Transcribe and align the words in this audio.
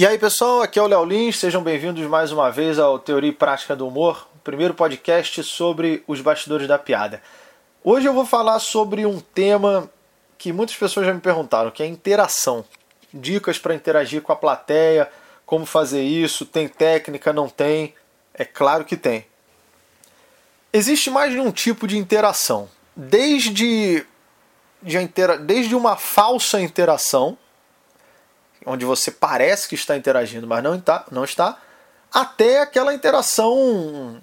E 0.00 0.06
aí 0.06 0.18
pessoal, 0.18 0.62
aqui 0.62 0.78
é 0.78 0.82
o 0.82 0.86
Léo 0.86 1.04
Lins, 1.04 1.38
sejam 1.38 1.62
bem-vindos 1.62 2.02
mais 2.08 2.32
uma 2.32 2.50
vez 2.50 2.78
ao 2.78 2.98
Teoria 2.98 3.28
e 3.28 3.34
Prática 3.34 3.76
do 3.76 3.86
Humor, 3.86 4.26
o 4.34 4.38
primeiro 4.38 4.72
podcast 4.72 5.44
sobre 5.44 6.02
os 6.06 6.22
bastidores 6.22 6.66
da 6.66 6.78
piada. 6.78 7.22
Hoje 7.84 8.08
eu 8.08 8.14
vou 8.14 8.24
falar 8.24 8.58
sobre 8.60 9.04
um 9.04 9.20
tema 9.20 9.90
que 10.38 10.54
muitas 10.54 10.74
pessoas 10.74 11.04
já 11.04 11.12
me 11.12 11.20
perguntaram, 11.20 11.70
que 11.70 11.82
é 11.82 11.86
interação. 11.86 12.64
Dicas 13.12 13.58
para 13.58 13.74
interagir 13.74 14.22
com 14.22 14.32
a 14.32 14.36
plateia, 14.36 15.06
como 15.44 15.66
fazer 15.66 16.02
isso, 16.02 16.46
tem 16.46 16.66
técnica, 16.66 17.30
não 17.30 17.46
tem? 17.46 17.94
É 18.32 18.46
claro 18.46 18.86
que 18.86 18.96
tem. 18.96 19.26
Existe 20.72 21.10
mais 21.10 21.30
de 21.30 21.40
um 21.40 21.52
tipo 21.52 21.86
de 21.86 21.98
interação, 21.98 22.70
desde, 22.96 24.06
de 24.82 24.96
intera 24.96 25.36
desde 25.36 25.74
uma 25.74 25.94
falsa 25.94 26.58
interação, 26.58 27.36
onde 28.64 28.84
você 28.84 29.10
parece 29.10 29.68
que 29.68 29.74
está 29.74 29.96
interagindo, 29.96 30.46
mas 30.46 30.62
não 30.62 30.74
está, 30.74 31.04
não 31.10 31.24
está 31.24 31.56
até 32.12 32.60
aquela 32.60 32.92
interação 32.92 34.20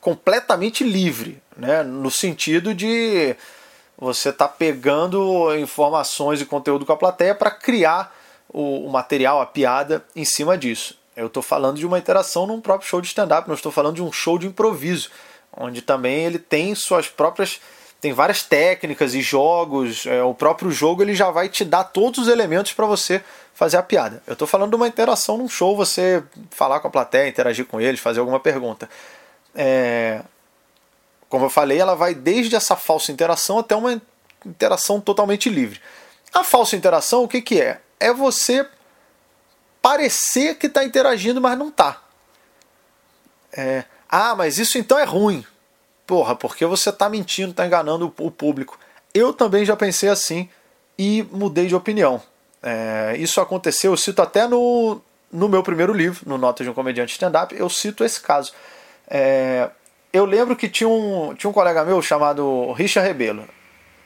completamente 0.00 0.84
livre, 0.84 1.42
né? 1.56 1.82
no 1.82 2.10
sentido 2.10 2.74
de 2.74 3.34
você 3.96 4.30
estar 4.30 4.48
tá 4.48 4.54
pegando 4.54 5.56
informações 5.56 6.40
e 6.40 6.46
conteúdo 6.46 6.84
com 6.84 6.92
a 6.92 6.96
plateia 6.96 7.34
para 7.34 7.50
criar 7.50 8.14
o, 8.48 8.86
o, 8.86 8.90
material, 8.90 9.40
a 9.40 9.46
piada 9.46 10.04
em 10.14 10.24
cima 10.24 10.58
disso. 10.58 10.98
Eu 11.16 11.28
estou 11.28 11.42
falando 11.42 11.78
de 11.78 11.86
uma 11.86 11.98
interação 11.98 12.46
num 12.46 12.60
próprio 12.60 12.88
show 12.88 13.00
de 13.00 13.06
stand-up, 13.06 13.48
não 13.48 13.54
estou 13.54 13.72
falando 13.72 13.96
de 13.96 14.02
um 14.02 14.12
show 14.12 14.38
de 14.38 14.46
improviso, 14.46 15.10
onde 15.56 15.80
também 15.80 16.24
ele 16.24 16.38
tem 16.38 16.74
suas 16.74 17.08
próprias 17.08 17.60
tem 18.04 18.12
várias 18.12 18.42
técnicas 18.42 19.14
e 19.14 19.22
jogos. 19.22 20.04
É, 20.04 20.22
o 20.22 20.34
próprio 20.34 20.70
jogo 20.70 21.00
ele 21.00 21.14
já 21.14 21.30
vai 21.30 21.48
te 21.48 21.64
dar 21.64 21.84
todos 21.84 22.20
os 22.20 22.28
elementos 22.28 22.74
para 22.74 22.84
você 22.84 23.24
fazer 23.54 23.78
a 23.78 23.82
piada. 23.82 24.22
Eu 24.26 24.34
estou 24.34 24.46
falando 24.46 24.68
de 24.68 24.76
uma 24.76 24.86
interação 24.86 25.38
num 25.38 25.48
show, 25.48 25.74
você 25.74 26.22
falar 26.50 26.80
com 26.80 26.88
a 26.88 26.90
plateia, 26.90 27.26
interagir 27.26 27.64
com 27.64 27.80
eles, 27.80 27.98
fazer 27.98 28.20
alguma 28.20 28.38
pergunta. 28.38 28.90
É, 29.54 30.20
como 31.30 31.46
eu 31.46 31.48
falei, 31.48 31.78
ela 31.78 31.94
vai 31.94 32.14
desde 32.14 32.54
essa 32.54 32.76
falsa 32.76 33.10
interação 33.10 33.58
até 33.58 33.74
uma 33.74 33.98
interação 34.44 35.00
totalmente 35.00 35.48
livre. 35.48 35.80
A 36.30 36.44
falsa 36.44 36.76
interação, 36.76 37.24
o 37.24 37.28
que, 37.28 37.40
que 37.40 37.58
é? 37.58 37.80
É 37.98 38.12
você 38.12 38.68
parecer 39.80 40.56
que 40.56 40.66
está 40.66 40.84
interagindo, 40.84 41.40
mas 41.40 41.56
não 41.56 41.68
está. 41.68 42.02
É, 43.50 43.84
ah, 44.10 44.34
mas 44.34 44.58
isso 44.58 44.76
então 44.76 44.98
é 44.98 45.04
ruim. 45.04 45.42
Porra, 46.06 46.36
porque 46.36 46.66
você 46.66 46.90
está 46.90 47.08
mentindo, 47.08 47.50
está 47.50 47.66
enganando 47.66 48.12
o 48.18 48.30
público. 48.30 48.78
Eu 49.12 49.32
também 49.32 49.64
já 49.64 49.76
pensei 49.76 50.08
assim 50.08 50.48
e 50.98 51.26
mudei 51.30 51.66
de 51.66 51.74
opinião. 51.74 52.20
É, 52.62 53.14
isso 53.18 53.40
aconteceu, 53.40 53.92
eu 53.92 53.96
cito 53.96 54.22
até 54.22 54.46
no, 54.48 55.00
no 55.30 55.48
meu 55.48 55.62
primeiro 55.62 55.92
livro, 55.92 56.28
no 56.28 56.38
Notas 56.38 56.64
de 56.64 56.70
um 56.70 56.74
Comediante 56.74 57.12
Stand-Up, 57.12 57.54
eu 57.54 57.68
cito 57.68 58.04
esse 58.04 58.20
caso. 58.20 58.52
É, 59.08 59.68
eu 60.12 60.24
lembro 60.24 60.56
que 60.56 60.68
tinha 60.68 60.88
um, 60.88 61.34
tinha 61.34 61.50
um 61.50 61.52
colega 61.52 61.84
meu 61.84 62.00
chamado 62.00 62.72
Richard 62.72 63.06
Rebelo. 63.06 63.46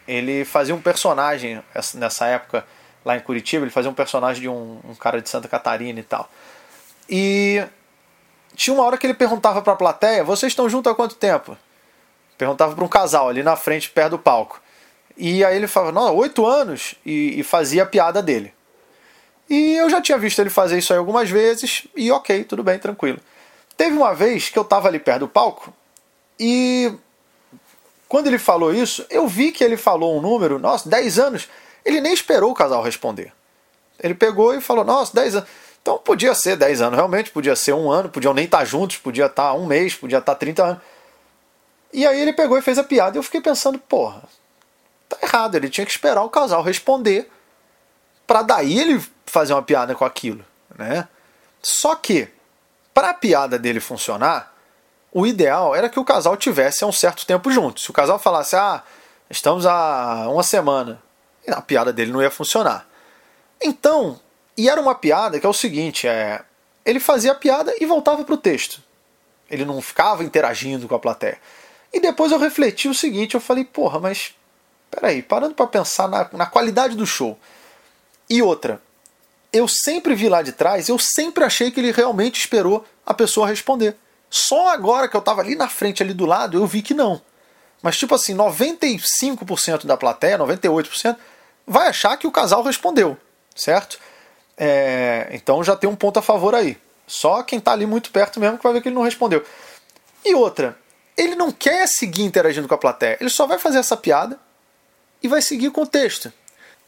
Ele 0.06 0.44
fazia 0.44 0.74
um 0.74 0.80
personagem 0.80 1.62
nessa 1.94 2.26
época 2.26 2.64
lá 3.04 3.16
em 3.16 3.20
Curitiba, 3.20 3.64
ele 3.64 3.70
fazia 3.70 3.90
um 3.90 3.94
personagem 3.94 4.42
de 4.42 4.48
um, 4.48 4.80
um 4.84 4.94
cara 4.94 5.20
de 5.20 5.28
Santa 5.28 5.46
Catarina 5.46 6.00
e 6.00 6.02
tal. 6.02 6.30
E 7.08 7.62
tinha 8.56 8.74
uma 8.74 8.84
hora 8.84 8.96
que 8.96 9.06
ele 9.06 9.14
perguntava 9.14 9.62
para 9.62 9.74
a 9.74 9.76
plateia: 9.76 10.24
Vocês 10.24 10.50
estão 10.50 10.68
juntos 10.68 10.90
há 10.90 10.94
quanto 10.94 11.14
tempo? 11.14 11.56
Perguntava 12.38 12.74
para 12.74 12.84
um 12.84 12.88
casal 12.88 13.28
ali 13.28 13.42
na 13.42 13.56
frente, 13.56 13.90
perto 13.90 14.12
do 14.12 14.18
palco. 14.18 14.62
E 15.16 15.44
aí 15.44 15.56
ele 15.56 15.66
falava, 15.66 15.92
não, 15.92 16.14
oito 16.16 16.46
anos, 16.46 16.94
e, 17.04 17.40
e, 17.40 17.42
fazia 17.42 17.82
a 17.82 17.86
piada 17.86 18.22
dele. 18.22 18.54
E 19.50 19.74
eu 19.74 19.90
já 19.90 20.00
tinha 20.00 20.16
visto 20.16 20.38
ele 20.38 20.48
fazer 20.48 20.78
isso 20.78 20.92
aí 20.92 20.98
algumas 20.98 21.28
vezes, 21.28 21.88
e 21.96 22.12
ok, 22.12 22.44
tudo 22.44 22.62
bem, 22.62 22.78
tranquilo. 22.78 23.18
Teve 23.76 23.96
uma 23.96 24.14
vez 24.14 24.48
que 24.48 24.58
eu 24.58 24.62
estava 24.62 24.86
ali 24.86 25.00
perto 25.00 25.20
do 25.20 25.28
palco, 25.28 25.74
e 26.38 26.92
quando 28.08 28.28
ele 28.28 28.38
falou 28.38 28.72
isso, 28.72 29.04
eu 29.10 29.26
vi 29.26 29.50
que 29.50 29.64
ele 29.64 29.76
falou 29.76 30.16
um 30.16 30.20
número, 30.20 30.58
nossa, 30.60 30.88
10 30.88 31.18
anos, 31.18 31.48
ele 31.84 32.00
nem 32.00 32.12
esperou 32.12 32.52
o 32.52 32.54
casal 32.54 32.82
responder. 32.82 33.32
Ele 34.00 34.14
pegou 34.14 34.54
e 34.54 34.60
falou, 34.60 34.84
nossa, 34.84 35.12
10 35.14 35.36
anos. 35.36 35.48
Então 35.82 35.98
podia 35.98 36.34
ser 36.34 36.56
10 36.56 36.80
anos, 36.80 36.96
realmente, 36.96 37.30
podia 37.30 37.56
ser 37.56 37.72
um 37.72 37.90
ano, 37.90 38.08
podiam 38.08 38.32
nem 38.32 38.44
estar 38.44 38.64
juntos, 38.64 38.98
podia 38.98 39.26
estar 39.26 39.52
um 39.54 39.66
mês, 39.66 39.94
podia 39.94 40.18
estar 40.18 40.36
30 40.36 40.62
anos. 40.62 40.82
E 41.98 42.06
aí 42.06 42.20
ele 42.20 42.32
pegou 42.32 42.56
e 42.56 42.62
fez 42.62 42.78
a 42.78 42.84
piada. 42.84 43.16
E 43.16 43.18
eu 43.18 43.24
fiquei 43.24 43.40
pensando, 43.40 43.76
porra, 43.76 44.22
tá 45.08 45.18
errado. 45.20 45.56
Ele 45.56 45.68
tinha 45.68 45.84
que 45.84 45.90
esperar 45.90 46.22
o 46.22 46.30
casal 46.30 46.62
responder 46.62 47.28
para 48.24 48.42
daí 48.42 48.78
ele 48.78 49.04
fazer 49.26 49.52
uma 49.52 49.64
piada 49.64 49.96
com 49.96 50.04
aquilo, 50.04 50.44
né? 50.76 51.08
Só 51.60 51.96
que 51.96 52.28
para 52.94 53.10
a 53.10 53.14
piada 53.14 53.58
dele 53.58 53.80
funcionar, 53.80 54.54
o 55.10 55.26
ideal 55.26 55.74
era 55.74 55.88
que 55.88 55.98
o 55.98 56.04
casal 56.04 56.36
tivesse 56.36 56.84
um 56.84 56.92
certo 56.92 57.26
tempo 57.26 57.50
junto. 57.50 57.80
Se 57.80 57.90
o 57.90 57.92
casal 57.92 58.16
falasse, 58.16 58.54
ah, 58.54 58.84
estamos 59.28 59.66
há 59.66 60.28
uma 60.28 60.44
semana, 60.44 61.02
a 61.48 61.60
piada 61.60 61.92
dele 61.92 62.12
não 62.12 62.22
ia 62.22 62.30
funcionar. 62.30 62.86
Então, 63.60 64.20
e 64.56 64.68
era 64.68 64.80
uma 64.80 64.94
piada 64.94 65.40
que 65.40 65.46
é 65.46 65.48
o 65.48 65.52
seguinte, 65.52 66.06
é, 66.06 66.44
ele 66.84 67.00
fazia 67.00 67.32
a 67.32 67.34
piada 67.34 67.74
e 67.80 67.86
voltava 67.86 68.22
para 68.22 68.34
o 68.34 68.38
texto. 68.38 68.80
Ele 69.50 69.64
não 69.64 69.82
ficava 69.82 70.22
interagindo 70.22 70.86
com 70.86 70.94
a 70.94 70.98
plateia. 71.00 71.40
E 71.92 72.00
depois 72.00 72.32
eu 72.32 72.38
refleti 72.38 72.88
o 72.88 72.94
seguinte, 72.94 73.34
eu 73.34 73.40
falei, 73.40 73.64
porra, 73.64 73.98
mas 73.98 74.34
peraí, 74.90 75.22
parando 75.22 75.54
para 75.54 75.66
pensar 75.66 76.08
na, 76.08 76.28
na 76.32 76.46
qualidade 76.46 76.96
do 76.96 77.06
show. 77.06 77.38
E 78.28 78.42
outra, 78.42 78.80
eu 79.52 79.66
sempre 79.66 80.14
vi 80.14 80.28
lá 80.28 80.42
de 80.42 80.52
trás, 80.52 80.88
eu 80.88 80.98
sempre 80.98 81.44
achei 81.44 81.70
que 81.70 81.80
ele 81.80 81.92
realmente 81.92 82.38
esperou 82.38 82.84
a 83.06 83.14
pessoa 83.14 83.46
responder. 83.46 83.96
Só 84.30 84.68
agora 84.68 85.08
que 85.08 85.16
eu 85.16 85.20
estava 85.20 85.40
ali 85.40 85.54
na 85.54 85.68
frente, 85.68 86.02
ali 86.02 86.12
do 86.12 86.26
lado, 86.26 86.58
eu 86.58 86.66
vi 86.66 86.82
que 86.82 86.92
não. 86.92 87.20
Mas 87.82 87.96
tipo 87.96 88.14
assim, 88.14 88.34
95% 88.36 89.86
da 89.86 89.96
plateia, 89.96 90.38
98%, 90.38 91.16
vai 91.66 91.88
achar 91.88 92.16
que 92.16 92.26
o 92.26 92.32
casal 92.32 92.62
respondeu, 92.62 93.16
certo? 93.54 93.98
É, 94.56 95.28
então 95.32 95.62
já 95.62 95.76
tem 95.76 95.88
um 95.88 95.96
ponto 95.96 96.18
a 96.18 96.22
favor 96.22 96.54
aí. 96.54 96.76
Só 97.06 97.42
quem 97.42 97.58
está 97.58 97.72
ali 97.72 97.86
muito 97.86 98.10
perto 98.10 98.38
mesmo 98.38 98.58
que 98.58 98.64
vai 98.64 98.72
ver 98.72 98.82
que 98.82 98.88
ele 98.88 98.94
não 98.94 99.02
respondeu. 99.02 99.42
E 100.24 100.34
outra, 100.34 100.76
ele 101.18 101.34
não 101.34 101.50
quer 101.50 101.86
seguir 101.88 102.22
interagindo 102.22 102.68
com 102.68 102.74
a 102.74 102.78
plateia, 102.78 103.18
ele 103.20 103.28
só 103.28 103.44
vai 103.44 103.58
fazer 103.58 103.78
essa 103.78 103.96
piada 103.96 104.38
e 105.20 105.26
vai 105.26 105.42
seguir 105.42 105.70
com 105.70 105.82
o 105.82 105.86
texto. 105.86 106.32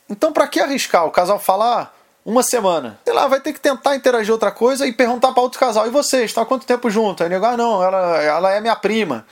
Então, 0.08 0.32
para 0.32 0.46
que 0.46 0.60
arriscar? 0.60 1.04
O 1.04 1.10
casal 1.10 1.40
falar 1.40 1.82
ah, 1.82 1.90
uma 2.24 2.42
semana. 2.42 2.98
Sei 3.04 3.12
lá, 3.12 3.26
vai 3.26 3.40
ter 3.40 3.52
que 3.52 3.60
tentar 3.60 3.96
interagir 3.96 4.32
outra 4.32 4.52
coisa 4.52 4.86
e 4.86 4.92
perguntar 4.92 5.32
para 5.32 5.42
outro 5.42 5.58
casal: 5.58 5.86
e 5.86 5.90
vocês, 5.90 6.26
estão 6.26 6.44
há 6.44 6.46
quanto 6.46 6.64
tempo 6.64 6.88
junto? 6.88 7.24
Aí 7.24 7.28
nego, 7.28 7.44
ah, 7.44 7.56
não, 7.56 7.82
ela, 7.82 8.22
ela 8.22 8.52
é 8.52 8.60
minha 8.60 8.76
prima. 8.76 9.26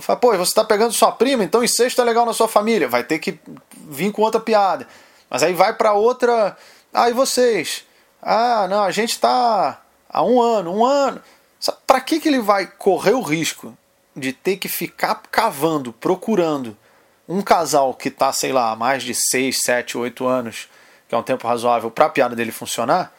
Falo, 0.00 0.18
pô, 0.18 0.30
você 0.32 0.42
está 0.42 0.64
pegando 0.64 0.92
sua 0.92 1.12
prima, 1.12 1.44
então 1.44 1.62
incesto 1.62 2.00
é 2.00 2.04
legal 2.04 2.26
na 2.26 2.32
sua 2.32 2.48
família. 2.48 2.88
Vai 2.88 3.04
ter 3.04 3.18
que 3.18 3.38
vir 3.72 4.12
com 4.12 4.22
outra 4.22 4.40
piada. 4.40 4.86
Mas 5.30 5.42
aí 5.42 5.54
vai 5.54 5.72
para 5.72 5.94
outra. 5.94 6.56
Ah, 6.92 7.08
e 7.08 7.12
vocês? 7.12 7.84
Ah, 8.20 8.66
não, 8.68 8.82
a 8.82 8.90
gente 8.90 9.10
está 9.10 9.80
há 10.10 10.22
um 10.22 10.42
ano, 10.42 10.76
um 10.76 10.84
ano. 10.84 11.22
Para 11.86 12.00
que, 12.00 12.20
que 12.20 12.28
ele 12.28 12.40
vai 12.40 12.66
correr 12.66 13.12
o 13.12 13.22
risco 13.22 13.74
de 14.16 14.32
ter 14.32 14.56
que 14.56 14.68
ficar 14.68 15.14
cavando, 15.30 15.92
procurando 15.92 16.76
um 17.28 17.42
casal 17.42 17.94
que 17.94 18.08
está, 18.08 18.32
sei 18.32 18.52
lá, 18.52 18.70
há 18.70 18.76
mais 18.76 19.02
de 19.02 19.14
6, 19.14 19.60
7, 19.62 19.98
8 19.98 20.26
anos, 20.26 20.68
que 21.08 21.14
é 21.14 21.18
um 21.18 21.22
tempo 21.22 21.46
razoável 21.46 21.90
para 21.90 22.06
a 22.06 22.10
piada 22.10 22.36
dele 22.36 22.52
funcionar, 22.52 23.14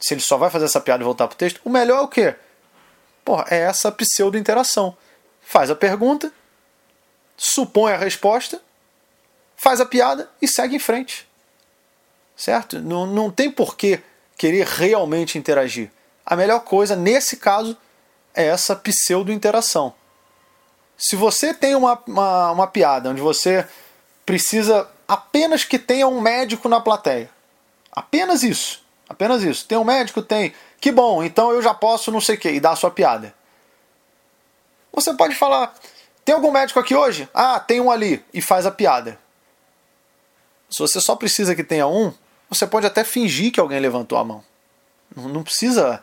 se 0.00 0.12
ele 0.12 0.20
só 0.20 0.36
vai 0.36 0.50
fazer 0.50 0.66
essa 0.66 0.80
piada 0.80 1.02
e 1.02 1.04
voltar 1.04 1.28
pro 1.28 1.36
texto, 1.36 1.60
o 1.64 1.70
melhor 1.70 1.98
é 1.98 2.02
o 2.02 2.08
quê? 2.08 2.34
Porra, 3.24 3.46
é 3.50 3.60
essa 3.60 3.90
pseudo-interação. 3.90 4.96
Faz 5.40 5.70
a 5.70 5.74
pergunta, 5.74 6.32
supõe 7.36 7.92
a 7.92 7.96
resposta, 7.96 8.60
faz 9.56 9.80
a 9.80 9.86
piada 9.86 10.28
e 10.42 10.48
segue 10.48 10.76
em 10.76 10.80
frente. 10.80 11.26
Certo? 12.36 12.80
Não, 12.80 13.06
não 13.06 13.30
tem 13.30 13.50
porquê 13.50 14.02
querer 14.36 14.66
realmente 14.66 15.38
interagir. 15.38 15.90
A 16.26 16.36
melhor 16.36 16.60
coisa, 16.60 16.96
nesse 16.96 17.36
caso, 17.36 17.76
é 18.34 18.46
essa 18.46 18.74
pseudo-interação. 18.74 19.94
Se 20.96 21.16
você 21.16 21.52
tem 21.52 21.74
uma, 21.74 22.00
uma, 22.06 22.50
uma 22.52 22.66
piada 22.66 23.10
onde 23.10 23.20
você 23.20 23.66
precisa 24.24 24.88
apenas 25.06 25.64
que 25.64 25.78
tenha 25.78 26.06
um 26.06 26.20
médico 26.20 26.68
na 26.68 26.80
plateia, 26.80 27.30
apenas 27.92 28.42
isso, 28.42 28.82
apenas 29.08 29.42
isso. 29.42 29.66
Tem 29.66 29.76
um 29.76 29.84
médico? 29.84 30.22
Tem. 30.22 30.54
Que 30.80 30.92
bom, 30.92 31.22
então 31.22 31.50
eu 31.50 31.62
já 31.62 31.74
posso 31.74 32.10
não 32.10 32.20
sei 32.20 32.36
o 32.36 32.38
que, 32.38 32.50
e 32.50 32.60
dar 32.60 32.72
a 32.72 32.76
sua 32.76 32.90
piada. 32.90 33.34
Você 34.92 35.12
pode 35.14 35.34
falar, 35.34 35.74
tem 36.24 36.34
algum 36.34 36.50
médico 36.50 36.78
aqui 36.78 36.94
hoje? 36.94 37.28
Ah, 37.34 37.58
tem 37.58 37.80
um 37.80 37.90
ali, 37.90 38.24
e 38.32 38.40
faz 38.40 38.64
a 38.64 38.70
piada. 38.70 39.18
Se 40.70 40.80
você 40.80 41.00
só 41.00 41.16
precisa 41.16 41.54
que 41.54 41.64
tenha 41.64 41.86
um, 41.86 42.12
você 42.48 42.66
pode 42.66 42.86
até 42.86 43.04
fingir 43.04 43.52
que 43.52 43.60
alguém 43.60 43.80
levantou 43.80 44.18
a 44.18 44.24
mão. 44.24 44.44
Não, 45.14 45.42
precisa, 45.42 46.02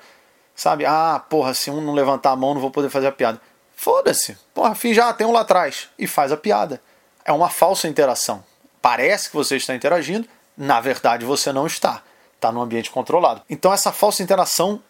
sabe? 0.56 0.86
Ah, 0.86 1.24
porra, 1.30 1.54
se 1.54 1.70
um 1.70 1.82
não 1.82 1.94
levantar 1.94 2.32
a 2.32 2.36
mão, 2.36 2.54
não 2.54 2.62
vou 2.62 2.72
poder 2.72 2.90
fazer 2.90 3.08
a 3.08 3.12
piada. 3.12 3.42
Foda-se. 3.81 4.38
Porra, 4.54 4.75
fim 4.75 4.94
já 4.94 5.12
tem 5.12 5.25
um 5.25 5.31
lá 5.31 5.42
atrás. 5.42 5.89
E 5.98 6.06
faz 6.06 6.31
a 6.31 6.38
piada. 6.38 6.80
É 7.25 7.31
uma 7.31 7.50
falsa 7.50 7.88
interação. 7.88 8.44
Parece 8.80 9.28
que 9.28 9.36
você 9.36 9.56
está 9.56 9.74
interagindo, 9.74 10.30
na 10.56 10.80
verdade 10.80 11.25
você 11.25 11.51
não 11.51 11.66
está. 11.66 12.04
está 12.36 12.51
no 12.51 12.62
ambiente 12.62 12.92
controlado. 12.92 13.42
Então 13.50 13.74
essa 13.74 13.92
falsa 13.92 14.22
interação 14.22 14.83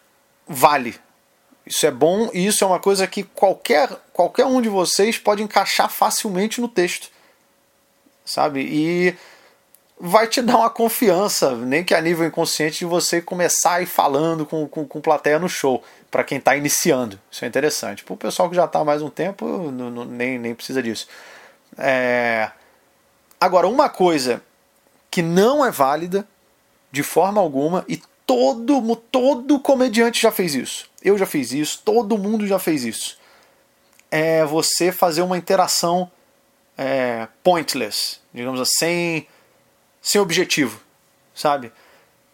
vale. 0.45 0.99
Isso 1.65 1.85
é 1.85 1.91
bom 1.91 2.29
e 2.33 2.45
isso 2.45 2.65
é 2.65 2.67
uma 2.67 2.81
coisa 2.81 3.07
que 3.07 3.23
qualquer, 3.23 3.87
qualquer 4.11 4.45
um 4.45 4.61
de 4.61 4.67
vocês 4.67 5.17
pode 5.17 5.41
encaixar 5.41 5.89
facilmente 5.89 6.59
no 6.59 6.67
texto. 6.67 7.09
Sabe? 8.25 8.59
E 8.59 9.17
vai 10.03 10.27
te 10.27 10.41
dar 10.41 10.57
uma 10.57 10.69
confiança, 10.69 11.55
nem 11.55 11.83
que 11.83 11.93
a 11.93 12.01
nível 12.01 12.25
inconsciente, 12.25 12.79
de 12.79 12.85
você 12.85 13.21
começar 13.21 13.75
a 13.75 13.81
ir 13.83 13.85
falando 13.85 14.47
com, 14.47 14.67
com, 14.67 14.83
com 14.83 14.99
plateia 14.99 15.37
no 15.37 15.47
show, 15.47 15.83
para 16.09 16.23
quem 16.23 16.39
está 16.39 16.55
iniciando. 16.55 17.19
Isso 17.29 17.45
é 17.45 17.47
interessante. 17.47 18.03
Para 18.03 18.13
o 18.15 18.17
pessoal 18.17 18.49
que 18.49 18.55
já 18.55 18.65
está 18.65 18.79
há 18.79 18.85
mais 18.85 19.03
um 19.03 19.11
tempo, 19.11 19.45
não, 19.71 19.91
não, 19.91 20.03
nem, 20.03 20.39
nem 20.39 20.55
precisa 20.55 20.81
disso. 20.81 21.07
É... 21.77 22.49
Agora, 23.39 23.67
uma 23.67 23.89
coisa 23.89 24.41
que 25.11 25.21
não 25.21 25.63
é 25.63 25.69
válida 25.69 26.27
de 26.91 27.03
forma 27.03 27.39
alguma, 27.39 27.85
e 27.87 28.01
todo, 28.25 28.95
todo 28.95 29.59
comediante 29.59 30.21
já 30.21 30.31
fez 30.31 30.55
isso. 30.55 30.89
Eu 31.03 31.17
já 31.17 31.27
fiz 31.27 31.51
isso, 31.51 31.79
todo 31.85 32.17
mundo 32.17 32.47
já 32.47 32.57
fez 32.57 32.83
isso. 32.83 33.19
É 34.09 34.43
você 34.43 34.91
fazer 34.91 35.21
uma 35.21 35.37
interação 35.37 36.11
é, 36.77 37.27
pointless, 37.43 38.19
digamos 38.33 38.59
assim, 38.59 38.75
sem 38.75 39.27
sem 40.01 40.19
objetivo, 40.19 40.79
sabe? 41.35 41.71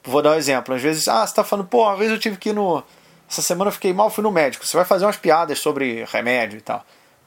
Vou 0.04 0.22
dar 0.22 0.32
um 0.32 0.36
exemplo. 0.36 0.74
Às 0.74 0.82
vezes, 0.82 1.08
ah, 1.08 1.28
você 1.28 1.36
tá 1.36 1.44
falando, 1.44 1.68
pô, 1.68 1.84
uma 1.84 1.98
vez 1.98 2.10
eu 2.10 2.20
tive 2.20 2.38
que 2.38 2.50
ir 2.50 2.54
no. 2.54 2.82
Essa 3.30 3.42
semana 3.42 3.70
eu 3.70 3.74
fiquei 3.74 3.92
mal, 3.92 4.10
fui 4.10 4.24
no 4.24 4.32
médico. 4.32 4.66
Você 4.66 4.78
vai 4.78 4.86
fazer 4.86 5.06
umas 5.06 5.18
piadas 5.18 5.60
sobre 5.60 6.06
remédio 6.06 6.58
e 6.58 6.62
tal. 6.62 6.86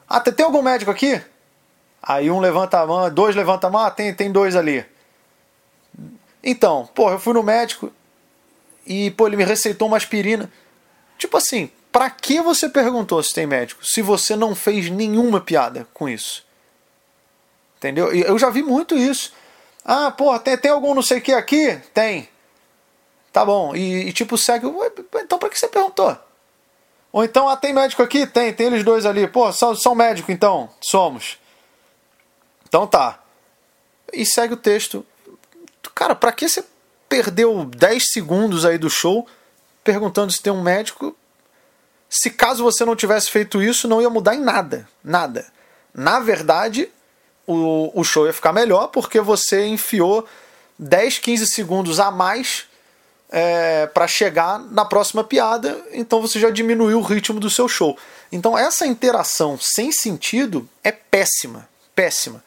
Ah, 0.09 0.19
tem 0.19 0.43
algum 0.43 0.63
médico 0.63 0.89
aqui? 0.89 1.21
Aí 2.01 2.31
um 2.31 2.39
levanta 2.39 2.79
a 2.79 2.87
mão, 2.87 3.13
dois 3.13 3.35
levanta 3.35 3.67
a 3.67 3.69
mão, 3.69 3.81
ah, 3.81 3.91
tem, 3.91 4.13
tem 4.13 4.31
dois 4.31 4.55
ali. 4.55 4.83
Então, 6.43 6.89
pô, 6.95 7.11
eu 7.11 7.19
fui 7.19 7.33
no 7.33 7.43
médico 7.43 7.93
e, 8.85 9.11
pô, 9.11 9.27
ele 9.27 9.37
me 9.37 9.43
receitou 9.43 9.87
uma 9.87 9.97
aspirina. 9.97 10.51
Tipo 11.19 11.37
assim, 11.37 11.69
pra 11.91 12.09
que 12.09 12.41
você 12.41 12.67
perguntou 12.67 13.21
se 13.21 13.33
tem 13.33 13.45
médico? 13.45 13.85
Se 13.85 14.01
você 14.01 14.35
não 14.35 14.55
fez 14.55 14.89
nenhuma 14.89 15.39
piada 15.39 15.87
com 15.93 16.09
isso. 16.09 16.43
Entendeu? 17.77 18.11
Eu 18.11 18.39
já 18.39 18.49
vi 18.49 18.63
muito 18.63 18.95
isso. 18.95 19.31
Ah, 19.83 20.11
porra, 20.11 20.39
tem, 20.39 20.57
tem 20.57 20.71
algum 20.71 20.93
não 20.93 21.01
sei 21.01 21.17
o 21.17 21.21
que 21.21 21.33
aqui? 21.33 21.79
Tem. 21.93 22.29
Tá 23.31 23.45
bom. 23.45 23.75
E, 23.75 24.07
e 24.07 24.13
tipo, 24.13 24.37
segue. 24.37 24.67
Então 25.15 25.39
pra 25.39 25.49
que 25.49 25.57
você 25.57 25.67
perguntou? 25.67 26.17
Ou 27.11 27.23
então, 27.23 27.49
ah, 27.49 27.57
tem 27.57 27.73
médico 27.73 28.01
aqui? 28.01 28.25
Tem, 28.25 28.53
tem 28.53 28.67
eles 28.67 28.83
dois 28.83 29.05
ali. 29.05 29.27
Pô, 29.27 29.51
são, 29.51 29.75
são 29.75 29.93
médico 29.93 30.31
então? 30.31 30.69
Somos. 30.79 31.37
Então 32.67 32.87
tá. 32.87 33.19
E 34.13 34.25
segue 34.25 34.53
o 34.53 34.57
texto. 34.57 35.05
Cara, 35.93 36.15
pra 36.15 36.31
que 36.31 36.47
você 36.47 36.63
perdeu 37.09 37.65
10 37.65 38.11
segundos 38.11 38.65
aí 38.65 38.77
do 38.77 38.89
show 38.89 39.27
perguntando 39.83 40.31
se 40.31 40.41
tem 40.41 40.53
um 40.53 40.61
médico? 40.61 41.15
Se 42.09 42.29
caso 42.29 42.63
você 42.63 42.85
não 42.85 42.95
tivesse 42.95 43.29
feito 43.29 43.61
isso, 43.61 43.87
não 43.87 44.01
ia 44.01 44.09
mudar 44.09 44.35
em 44.35 44.41
nada. 44.41 44.87
Nada. 45.03 45.45
Na 45.93 46.19
verdade, 46.19 46.89
o, 47.47 47.91
o 47.93 48.03
show 48.03 48.25
ia 48.25 48.33
ficar 48.33 48.53
melhor 48.53 48.87
porque 48.87 49.19
você 49.19 49.65
enfiou 49.65 50.25
10, 50.77 51.19
15 51.19 51.47
segundos 51.47 51.99
a 51.99 52.09
mais 52.09 52.65
é, 53.31 53.87
para 53.87 54.07
chegar 54.07 54.59
na 54.59 54.83
próxima 54.83 55.23
piada, 55.23 55.79
então 55.93 56.21
você 56.21 56.39
já 56.39 56.49
diminuiu 56.49 56.99
o 56.99 57.03
ritmo 57.03 57.39
do 57.39 57.49
seu 57.49 57.67
show. 57.67 57.97
Então 58.31 58.57
essa 58.57 58.85
interação 58.85 59.57
sem 59.59 59.91
sentido 59.91 60.67
é 60.83 60.91
péssima, 60.91 61.67
péssima. 61.95 62.43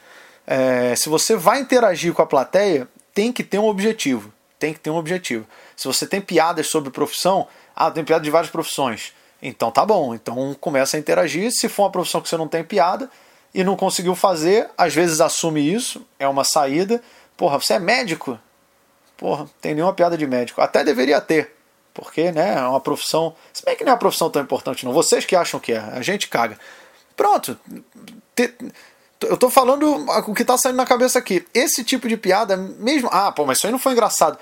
É, 0.47 0.95
se 0.95 1.09
você 1.09 1.35
vai 1.35 1.61
interagir 1.61 2.13
com 2.13 2.21
a 2.21 2.27
plateia, 2.27 2.87
tem 3.15 3.33
que 3.33 3.43
ter 3.43 3.59
um 3.59 3.67
objetivo, 3.67 4.33
tem 4.59 4.75
que 4.75 4.81
ter 4.81 4.91
um 4.91 4.97
objetivo. 4.97 5.47
Se 5.75 5.87
você 5.87 6.07
tem 6.07 6.21
piadas 6.21 6.67
sobre 6.67 6.91
profissão, 6.91 7.49
ah, 7.75 7.91
tem 7.91 8.05
piada 8.05 8.23
de 8.23 8.31
várias 8.31 8.51
profissões, 8.51 9.15
então 9.41 9.71
tá 9.71 9.87
bom, 9.87 10.15
então 10.15 10.55
começa 10.61 10.97
a 10.97 11.01
interagir. 11.01 11.51
Se 11.51 11.69
for 11.69 11.85
uma 11.85 11.91
profissão 11.91 12.21
que 12.21 12.29
você 12.29 12.37
não 12.37 12.49
tem 12.49 12.63
piada, 12.63 13.11
e 13.55 13.63
não 13.63 13.77
conseguiu 13.77 14.17
fazer, 14.17 14.69
às 14.77 14.93
vezes 14.93 15.21
assume 15.21 15.73
isso, 15.73 16.05
é 16.19 16.27
uma 16.27 16.43
saída. 16.43 17.01
Porra, 17.37 17.61
você 17.61 17.75
é 17.75 17.79
médico? 17.79 18.39
Porra, 19.17 19.47
tem 19.61 19.75
nenhuma 19.75 19.93
piada 19.93 20.19
de 20.19 20.27
médico. 20.27 20.61
Até 20.61 20.83
deveria 20.83 21.21
ter, 21.21 21.55
porque 21.95 22.33
né, 22.33 22.57
é 22.57 22.67
uma 22.67 22.81
profissão. 22.81 23.37
Se 23.53 23.65
bem 23.65 23.77
que 23.77 23.85
não 23.85 23.91
é 23.91 23.93
uma 23.93 23.99
profissão 23.99 24.29
tão 24.29 24.43
importante, 24.43 24.85
não. 24.85 24.93
Vocês 24.93 25.25
que 25.25 25.37
acham 25.37 25.61
que 25.61 25.73
é, 25.73 25.79
a 25.79 26.03
gente 26.03 26.27
caga. 26.27 26.59
Pronto. 27.17 27.57
Eu 29.21 29.37
tô 29.37 29.49
falando 29.49 30.05
o 30.29 30.35
que 30.35 30.45
tá 30.45 30.59
saindo 30.59 30.77
na 30.77 30.85
cabeça 30.85 31.21
aqui. 31.21 31.47
Esse 31.55 31.85
tipo 31.85 32.09
de 32.09 32.17
piada, 32.17 32.57
mesmo. 32.57 33.09
Ah, 33.13 33.31
pô, 33.31 33.47
mas 33.47 33.59
isso 33.59 33.69
aí 33.69 33.73
não 33.73 33.79
foi 33.79 33.93
engraçado. 33.93 34.37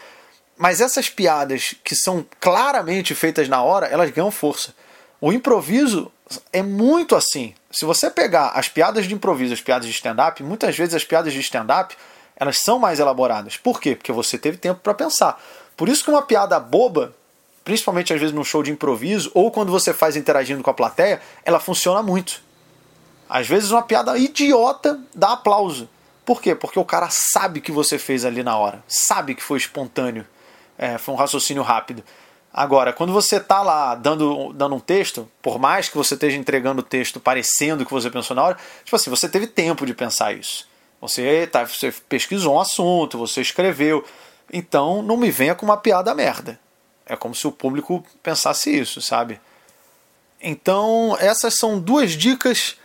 Mas 0.57 0.81
essas 0.81 1.11
piadas 1.11 1.75
que 1.85 1.95
são 1.95 2.27
claramente 2.41 3.15
feitas 3.15 3.47
na 3.49 3.63
hora, 3.63 3.87
elas 3.87 4.11
ganham 4.11 4.31
força. 4.31 4.75
O 5.21 5.33
improviso 5.33 6.11
é 6.53 6.63
muito 6.63 7.15
assim. 7.15 7.55
Se 7.73 7.85
você 7.87 8.11
pegar 8.11 8.49
as 8.51 8.69
piadas 8.69 9.07
de 9.07 9.15
improviso, 9.15 9.55
as 9.55 9.61
piadas 9.61 9.87
de 9.87 9.93
stand-up, 9.93 10.43
muitas 10.43 10.77
vezes 10.77 10.95
as 10.95 11.05
piadas 11.05 11.33
de 11.33 11.41
stand-up 11.41 11.97
elas 12.37 12.59
são 12.59 12.79
mais 12.79 12.99
elaboradas. 12.99 13.57
Por 13.57 13.81
quê? 13.81 13.95
Porque 13.95 14.13
você 14.13 14.37
teve 14.37 14.57
tempo 14.57 14.81
para 14.81 14.95
pensar. 14.95 15.41
Por 15.77 15.89
isso 15.89 16.05
que 16.05 16.11
uma 16.11 16.23
piada 16.23 16.59
boba, 16.59 17.15
principalmente 17.65 18.13
às 18.13 18.21
vezes 18.21 18.35
num 18.35 18.45
show 18.45 18.63
de 18.63 18.71
improviso, 18.71 19.31
ou 19.33 19.51
quando 19.51 19.71
você 19.71 19.95
faz 19.95 20.17
interagindo 20.17 20.63
com 20.63 20.71
a 20.71 20.75
plateia, 20.75 21.21
ela 21.45 21.61
funciona 21.61 22.03
muito. 22.03 22.43
Às 23.29 23.47
vezes 23.47 23.71
uma 23.71 23.83
piada 23.83 24.19
idiota 24.19 25.01
dá 25.15 25.33
aplauso. 25.33 25.89
Por 26.25 26.41
quê? 26.41 26.55
Porque 26.55 26.79
o 26.79 26.85
cara 26.85 27.09
sabe 27.11 27.61
que 27.61 27.73
você 27.73 27.99
fez 27.99 28.25
ali 28.25 28.43
na 28.43 28.57
hora, 28.57 28.83
sabe 28.87 29.35
que 29.35 29.43
foi 29.43 29.59
espontâneo, 29.59 30.27
é, 30.77 30.99
foi 30.99 31.15
um 31.15 31.17
raciocínio 31.17 31.63
rápido. 31.63 32.03
Agora, 32.53 32.93
quando 32.93 33.13
você 33.13 33.37
está 33.37 33.63
lá 33.63 33.95
dando, 33.95 34.53
dando 34.53 34.75
um 34.75 34.81
texto, 34.81 35.27
por 35.41 35.59
mais 35.59 35.89
que 35.89 35.97
você 35.97 36.15
esteja 36.15 36.37
entregando 36.37 36.81
o 36.81 36.85
texto 36.85 37.19
parecendo 37.19 37.87
que 37.87 37.93
você 37.93 38.11
pensou 38.11 38.37
na 38.37 38.43
hora, 38.43 38.59
tipo 38.85 38.95
assim, 38.95 39.09
você 39.09 39.27
teve 39.29 39.47
tempo 39.47 39.87
de 39.87 39.95
pensar 39.95 40.35
isso. 40.35 40.69
Você, 41.01 41.47
tá, 41.47 41.65
você 41.65 41.91
pesquisou 42.09 42.55
um 42.55 42.61
assunto, 42.61 43.19
você 43.19 43.41
escreveu. 43.41 44.05
Então, 44.53 45.03
não 45.03 45.17
me 45.17 45.31
venha 45.31 45.55
com 45.55 45.65
uma 45.65 45.79
piada 45.79 46.15
merda. 46.15 46.61
É 47.07 47.17
como 47.17 47.35
se 47.35 47.47
o 47.47 47.53
público 47.53 48.05
pensasse 48.23 48.71
isso, 48.71 49.01
sabe? 49.01 49.41
Então, 50.41 51.17
essas 51.19 51.55
são 51.55 51.81
duas 51.81 52.13
dicas 52.13 52.77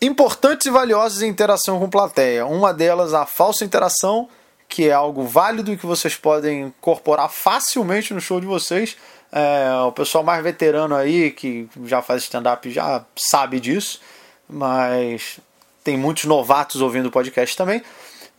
importantes 0.00 0.66
e 0.66 0.70
valiosas 0.70 1.22
em 1.22 1.28
interação 1.28 1.80
com 1.80 1.90
plateia. 1.90 2.46
Uma 2.46 2.72
delas, 2.72 3.12
a 3.12 3.26
falsa 3.26 3.64
interação 3.64 4.28
que 4.74 4.88
é 4.88 4.92
algo 4.92 5.22
válido 5.22 5.72
e 5.72 5.76
que 5.76 5.86
vocês 5.86 6.16
podem 6.16 6.62
incorporar 6.62 7.30
facilmente 7.30 8.12
no 8.12 8.20
show 8.20 8.40
de 8.40 8.46
vocês. 8.46 8.96
É, 9.30 9.72
o 9.86 9.92
pessoal 9.92 10.24
mais 10.24 10.42
veterano 10.42 10.96
aí, 10.96 11.30
que 11.30 11.68
já 11.84 12.02
faz 12.02 12.24
stand-up, 12.24 12.68
já 12.68 13.04
sabe 13.14 13.60
disso, 13.60 14.00
mas 14.50 15.38
tem 15.84 15.96
muitos 15.96 16.24
novatos 16.24 16.80
ouvindo 16.80 17.06
o 17.06 17.10
podcast 17.12 17.56
também. 17.56 17.84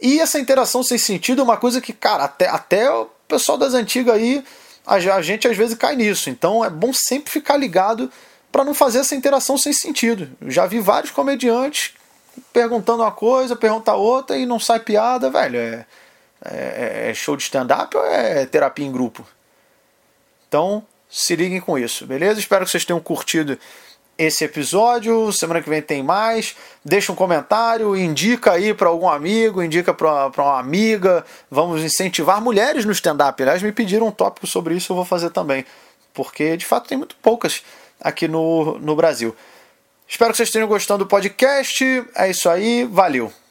E 0.01 0.19
essa 0.19 0.37
interação 0.37 0.83
sem 0.83 0.97
sentido 0.97 1.39
é 1.39 1.43
uma 1.45 1.55
coisa 1.55 1.79
que, 1.79 1.93
cara, 1.93 2.25
até, 2.25 2.49
até 2.49 2.91
o 2.91 3.05
pessoal 3.29 3.57
das 3.57 3.73
antigas 3.73 4.13
aí, 4.13 4.43
a, 4.85 4.95
a 4.95 5.21
gente 5.21 5.47
às 5.47 5.55
vezes 5.55 5.77
cai 5.77 5.95
nisso. 5.95 6.29
Então 6.29 6.65
é 6.65 6.69
bom 6.69 6.91
sempre 6.91 7.31
ficar 7.31 7.55
ligado 7.55 8.11
para 8.51 8.65
não 8.65 8.73
fazer 8.73 8.99
essa 8.99 9.15
interação 9.15 9.57
sem 9.57 9.71
sentido. 9.71 10.29
Já 10.47 10.65
vi 10.65 10.81
vários 10.81 11.11
comediantes 11.11 11.93
perguntando 12.51 13.03
uma 13.03 13.11
coisa, 13.13 13.55
perguntar 13.55 13.95
outra 13.95 14.37
e 14.37 14.45
não 14.45 14.59
sai 14.59 14.81
piada, 14.81 15.29
velho. 15.29 15.57
É, 15.57 15.85
é, 16.43 17.09
é 17.09 17.13
show 17.13 17.35
de 17.35 17.43
stand-up 17.43 17.95
ou 17.95 18.05
é 18.05 18.45
terapia 18.45 18.85
em 18.85 18.91
grupo? 18.91 19.25
Então, 20.47 20.85
se 21.09 21.35
liguem 21.35 21.61
com 21.61 21.77
isso, 21.77 22.05
beleza? 22.05 22.39
Espero 22.39 22.65
que 22.65 22.71
vocês 22.71 22.85
tenham 22.85 22.99
curtido 22.99 23.57
esse 24.17 24.43
episódio. 24.43 25.31
Semana 25.31 25.61
que 25.61 25.69
vem 25.69 25.81
tem 25.81 26.03
mais. 26.03 26.55
Deixa 26.83 27.11
um 27.11 27.15
comentário, 27.15 27.95
indica 27.95 28.53
aí 28.53 28.73
para 28.73 28.89
algum 28.89 29.09
amigo, 29.09 29.61
indica 29.61 29.93
para 29.93 30.31
uma 30.37 30.59
amiga. 30.59 31.25
Vamos 31.49 31.83
incentivar 31.83 32.41
mulheres 32.41 32.85
no 32.85 32.91
stand-up. 32.91 33.41
Aliás, 33.41 33.61
me 33.61 33.71
pediram 33.71 34.07
um 34.07 34.11
tópico 34.11 34.47
sobre 34.47 34.75
isso, 34.75 34.91
eu 34.91 34.95
vou 34.95 35.05
fazer 35.05 35.29
também. 35.29 35.65
Porque 36.13 36.55
de 36.55 36.65
fato 36.65 36.87
tem 36.87 36.97
muito 36.97 37.15
poucas 37.17 37.63
aqui 37.99 38.27
no, 38.27 38.79
no 38.79 38.95
Brasil. 38.95 39.35
Espero 40.07 40.31
que 40.31 40.37
vocês 40.37 40.51
tenham 40.51 40.67
gostado 40.67 41.03
do 41.03 41.07
podcast. 41.07 41.83
É 42.15 42.29
isso 42.29 42.49
aí, 42.49 42.85
valeu! 42.85 43.44